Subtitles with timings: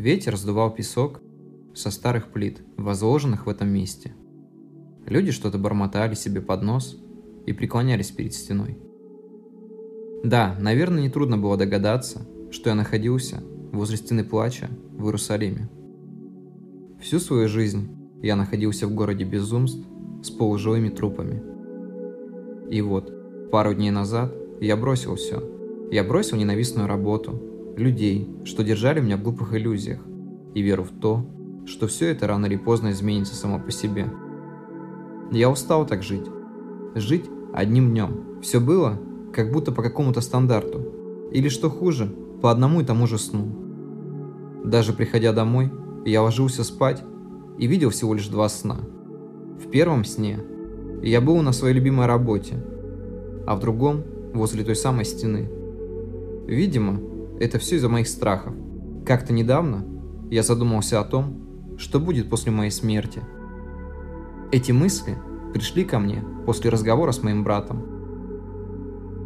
[0.00, 1.20] Ветер сдувал песок
[1.74, 4.14] со старых плит, возложенных в этом месте.
[5.04, 6.96] Люди что-то бормотали себе под нос
[7.44, 8.78] и преклонялись перед стеной.
[10.24, 13.42] Да, наверное, нетрудно было догадаться, что я находился
[13.72, 15.68] возле стены плача в Иерусалиме.
[16.98, 17.90] Всю свою жизнь
[18.22, 19.86] я находился в городе безумств
[20.22, 21.42] с полуживыми трупами.
[22.70, 25.42] И вот, пару дней назад я бросил все.
[25.92, 30.00] Я бросил ненавистную работу, людей, что держали меня в глупых иллюзиях,
[30.54, 31.26] и веру в то,
[31.66, 34.06] что все это рано или поздно изменится само по себе.
[35.30, 36.26] Я устал так жить.
[36.94, 38.40] Жить одним днем.
[38.42, 38.98] Все было,
[39.32, 41.28] как будто по какому-то стандарту.
[41.30, 43.54] Или что хуже, по одному и тому же сну.
[44.64, 45.70] Даже приходя домой,
[46.04, 47.02] я ложился спать
[47.58, 48.78] и видел всего лишь два сна.
[49.62, 50.40] В первом сне
[51.02, 52.62] я был на своей любимой работе,
[53.46, 54.02] а в другом–
[54.34, 55.50] возле той самой стены.
[56.46, 57.00] Видимо,
[57.40, 58.54] это все из-за моих страхов.
[59.06, 59.84] Как-то недавно
[60.30, 63.22] я задумался о том, что будет после моей смерти.
[64.52, 65.16] Эти мысли
[65.54, 67.82] пришли ко мне после разговора с моим братом.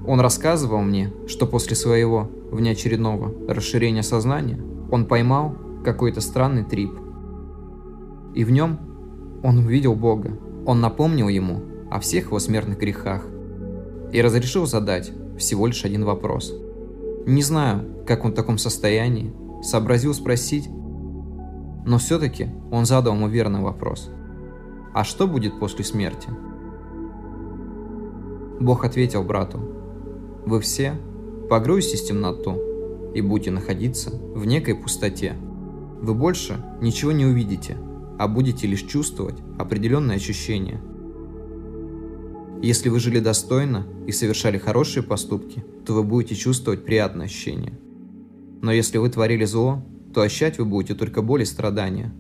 [0.07, 6.93] Он рассказывал мне, что после своего внеочередного расширения сознания он поймал какой-то странный трип.
[8.35, 8.79] И в нем
[9.43, 10.39] он увидел Бога.
[10.67, 13.27] Он напомнил ему о всех его смертных грехах
[14.13, 16.55] и разрешил задать всего лишь один вопрос–
[17.27, 20.69] не знаю, как он в таком состоянии, сообразил спросить,
[21.87, 24.11] но все-таки он задал ему верный вопрос.
[24.93, 26.29] А что будет после смерти?
[28.61, 29.61] Бог ответил брату,
[30.47, 30.95] вы все
[31.49, 32.59] погрузитесь в темноту
[33.15, 35.35] и будете находиться в некой пустоте.
[36.01, 37.77] Вы больше ничего не увидите,
[38.19, 40.81] а будете лишь чувствовать определенные ощущения–
[42.65, 47.79] если вы жили достойно и совершали хорошие поступки, то вы будете чувствовать приятное ощущение.
[48.63, 49.85] Но если вы творили зло,
[50.15, 52.15] то ощущать вы будете только боль и страдания.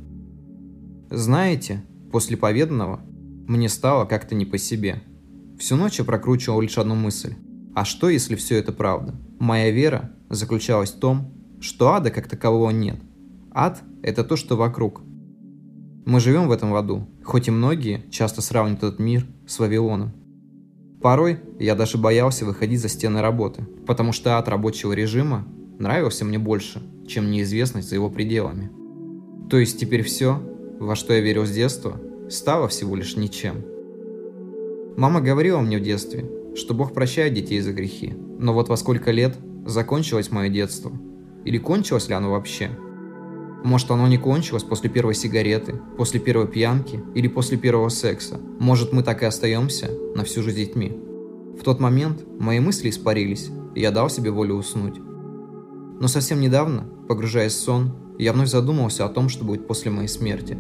[1.10, 1.82] Знаете,
[2.12, 3.00] после поведанного
[3.46, 5.02] мне стало как-то не по себе.
[5.58, 7.34] Всю ночь я прокручивал лишь одну мысль.
[7.74, 9.14] А что, если все это правда?
[9.38, 13.00] Моя вера заключалась в том, что ада как такового нет.
[13.52, 15.00] Ад– это то, что вокруг.
[16.04, 20.12] Мы живем в этом аду, хоть и многие часто сравнивают этот мир с Вавилоном.
[21.04, 25.47] Порой я даже боялся выходить за стены работы, потому что ад рабочего режима
[25.78, 28.70] нравился мне больше, чем неизвестность за его пределами.
[29.50, 30.41] То есть теперь все,
[30.81, 32.00] во что я верил с детства,
[32.31, 33.62] стало всего лишь ничем.
[34.97, 36.25] Мама говорила мне в детстве,
[36.56, 40.91] что Бог прощает детей за грехи, но вот во сколько лет закончилось мое детство?
[41.44, 42.70] Или кончилось ли оно вообще?
[43.64, 48.38] Может, оно не кончилось после первой сигареты, после первой пьянки или после первого секса.
[48.60, 50.92] Может, мы так и остаемся на всю жизнь детьми.
[51.58, 55.00] В тот момент мои мысли испарились, и я дал себе волю уснуть.
[55.98, 60.08] Но совсем недавно, погружаясь в сон, я вновь задумался о том, что будет после моей
[60.08, 60.58] смерти.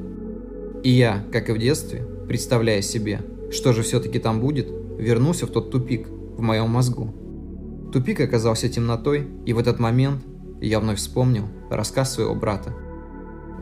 [0.82, 5.50] И я, как и в детстве, представляя себе, что же все-таки там будет, вернулся в
[5.50, 7.12] тот тупик в моем мозгу.
[7.92, 10.22] Тупик оказался темнотой, и в этот момент
[10.62, 12.74] я вновь вспомнил рассказ своего брата.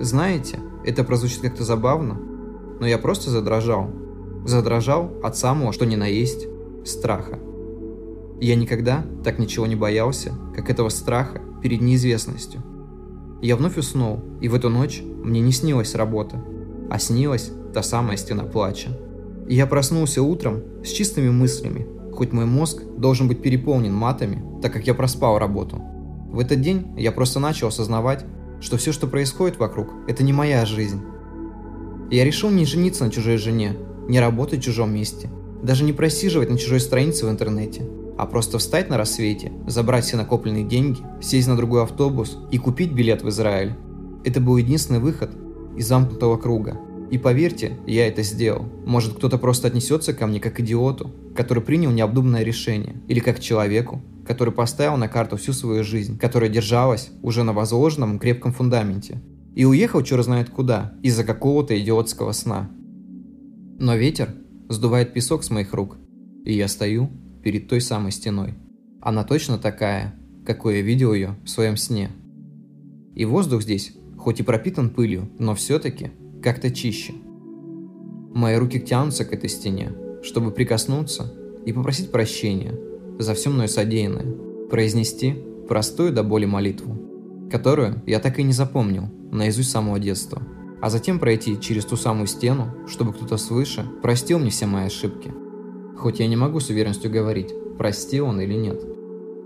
[0.03, 2.19] Знаете, это прозвучит как-то забавно,
[2.81, 3.89] но я просто задрожал.
[4.45, 6.49] Задрожал от самого, что ни на есть,
[6.85, 7.39] страха.
[8.41, 12.61] Я никогда так ничего не боялся, как этого страха перед неизвестностью.
[13.43, 16.45] Я вновь уснул, и в эту ночь мне не снилась работа,
[16.91, 18.99] а снилась та самая стена плача.
[19.47, 24.73] И я проснулся утром с чистыми мыслями, хоть мой мозг должен быть переполнен матами, так
[24.73, 25.81] как я проспал работу.
[26.33, 28.27] В этот день я просто начал осознавать,
[28.63, 31.03] что все, что происходит вокруг, это не моя жизнь.
[32.11, 33.77] Я решил не жениться на чужой жене,
[34.09, 35.29] не работать в чужом месте–
[35.63, 40.17] даже не просиживать на чужой странице в интернете, а просто встать на рассвете, забрать все
[40.17, 43.75] накопленные деньги, сесть на другой автобус и купить билет в Израиль.
[44.25, 45.31] Это был единственный выход
[45.77, 46.79] из замкнутого круга.
[47.13, 48.65] И поверьте, я это сделал.
[48.87, 54.01] Может кто-то просто отнесется ко мне как идиоту, который принял необдуманное решение, или как человеку,
[54.27, 59.21] который поставил на карту всю свою жизнь, которая держалась уже на возложенном крепком фундаменте,
[59.55, 62.71] и уехал черт знает куда, из-за какого-то идиотского сна.
[63.79, 64.31] Но ветер
[64.71, 65.99] сдувает песок с моих рук,
[66.47, 67.11] и я стою
[67.43, 68.55] перед той самой стеной.
[69.03, 70.15] Она точно такая,
[70.47, 72.09] какой я видел ее в своем сне.
[73.15, 76.11] И воздух здесь, хоть и пропитан пылью, но все-таки
[76.43, 77.15] как-то чище.
[78.35, 79.93] Мои руки тянутся к этой стене,
[80.23, 81.33] чтобы прикоснуться
[81.65, 82.79] и попросить прощения
[83.19, 84.35] за все мное содеянное,
[84.69, 85.37] произнести
[85.69, 90.43] простую до боли молитву, которую я так и не запомнил наизусть самого детства–
[90.83, 95.33] а затем пройти через ту самую стену, чтобы кто-то свыше простил мне все мои ошибки.
[95.97, 98.83] Хоть я не могу с уверенностью говорить, простил он или нет.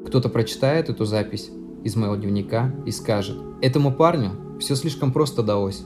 [0.06, 1.50] Кто-то прочитает эту запись
[1.84, 5.84] из моего дневника и скажет, этому парню все слишком просто далось.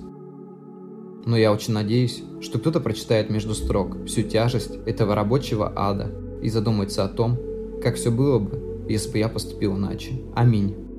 [1.27, 6.11] Но я очень надеюсь, что кто-то прочитает между строк всю тяжесть этого рабочего ада
[6.43, 7.39] и задумается о том,
[7.83, 10.21] как все было бы, если бы я поступил иначе.
[10.35, 10.90] Аминь.